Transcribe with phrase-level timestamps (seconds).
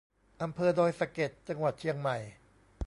[0.41, 2.17] อำเภอดอยสะเก็ด จังหวัดเชียงใหม่